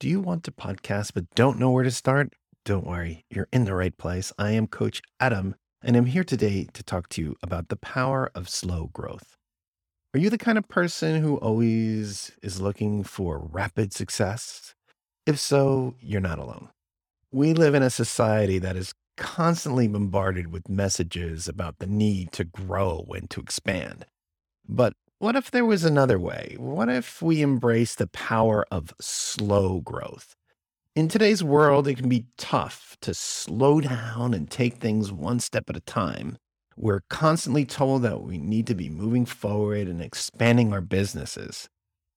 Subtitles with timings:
[0.00, 2.32] Do you want to podcast but don't know where to start?
[2.64, 4.32] Don't worry, you're in the right place.
[4.38, 8.30] I am Coach Adam, and I'm here today to talk to you about the power
[8.34, 9.36] of slow growth.
[10.14, 14.74] Are you the kind of person who always is looking for rapid success?
[15.26, 16.70] If so, you're not alone.
[17.30, 22.44] We live in a society that is constantly bombarded with messages about the need to
[22.44, 24.06] grow and to expand.
[24.66, 26.56] But what if there was another way?
[26.58, 30.34] What if we embrace the power of slow growth?
[30.96, 35.68] In today's world, it can be tough to slow down and take things one step
[35.68, 36.38] at a time.
[36.74, 41.68] We're constantly told that we need to be moving forward and expanding our businesses.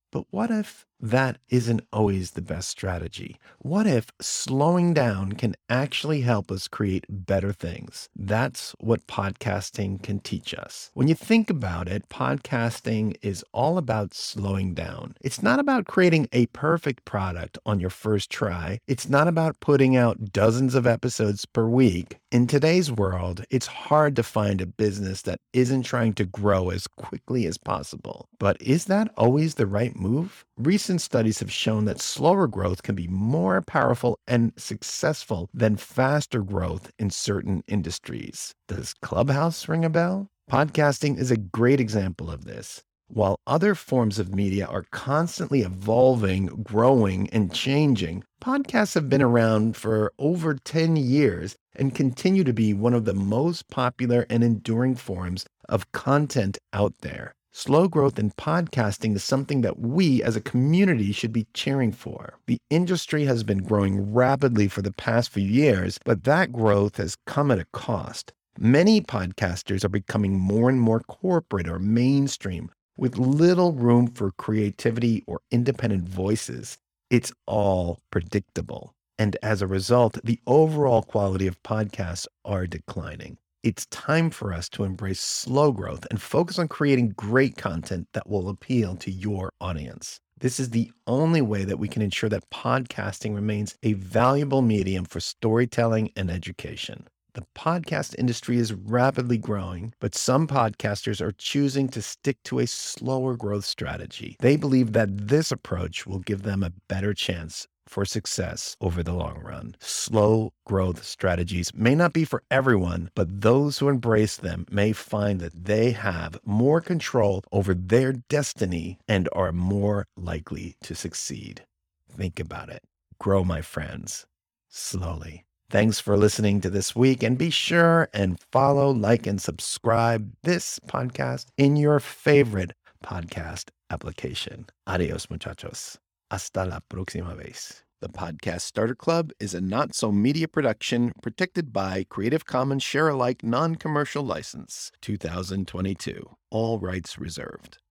[0.09, 3.37] But what if that isn't always the best strategy?
[3.59, 8.07] What if slowing down can actually help us create better things?
[8.15, 10.91] That's what podcasting can teach us.
[10.93, 15.15] When you think about it, podcasting is all about slowing down.
[15.19, 19.97] It's not about creating a perfect product on your first try, it's not about putting
[19.97, 22.19] out dozens of episodes per week.
[22.31, 26.87] In today's world, it's hard to find a business that isn't trying to grow as
[26.87, 28.27] quickly as possible.
[28.39, 30.45] But is that always the right move?
[30.59, 36.43] Recent studies have shown that slower growth can be more powerful and successful than faster
[36.43, 38.53] growth in certain industries.
[38.67, 40.29] Does Clubhouse ring a bell?
[40.51, 42.83] Podcasting is a great example of this.
[43.07, 49.75] While other forms of media are constantly evolving, growing, and changing, podcasts have been around
[49.75, 54.97] for over 10 years and continue to be one of the most popular and enduring
[54.97, 57.33] forms of content out there.
[57.55, 62.39] Slow growth in podcasting is something that we as a community should be cheering for.
[62.47, 67.15] The industry has been growing rapidly for the past few years, but that growth has
[67.27, 68.33] come at a cost.
[68.57, 75.23] Many podcasters are becoming more and more corporate or mainstream with little room for creativity
[75.27, 76.79] or independent voices.
[77.11, 78.95] It's all predictable.
[79.19, 83.37] And as a result, the overall quality of podcasts are declining.
[83.63, 88.29] It's time for us to embrace slow growth and focus on creating great content that
[88.29, 90.19] will appeal to your audience.
[90.37, 95.05] This is the only way that we can ensure that podcasting remains a valuable medium
[95.05, 97.07] for storytelling and education.
[97.35, 102.67] The podcast industry is rapidly growing, but some podcasters are choosing to stick to a
[102.67, 104.35] slower growth strategy.
[104.39, 109.13] They believe that this approach will give them a better chance for success over the
[109.13, 109.75] long run.
[109.79, 115.39] Slow growth strategies may not be for everyone, but those who embrace them may find
[115.39, 121.63] that they have more control over their destiny and are more likely to succeed.
[122.11, 122.81] Think about it.
[123.19, 124.25] Grow, my friends,
[124.69, 125.45] slowly.
[125.69, 130.79] Thanks for listening to this week and be sure and follow, like, and subscribe this
[130.87, 134.65] podcast in your favorite podcast application.
[134.87, 135.97] Adios, muchachos.
[136.33, 137.83] Hasta la próxima vez.
[138.01, 143.09] The Podcast Starter Club is a not so media production protected by Creative Commons Share
[143.09, 146.27] alike non commercial license 2022.
[146.49, 147.77] All rights reserved.